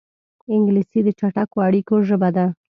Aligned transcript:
انګلیسي 0.53 0.99
د 1.03 1.09
چټکو 1.19 1.57
اړیکو 1.67 1.95
ژبه 2.07 2.29
ده 2.35 2.45